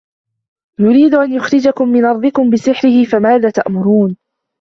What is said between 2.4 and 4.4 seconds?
بِسِحْرِهِ فَمَاذَا تَأْمُرُونَ